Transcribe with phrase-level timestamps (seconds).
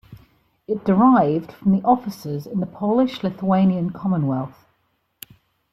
[0.67, 4.65] It derived from the offices in the Polish-Lithuanian Commonwealth.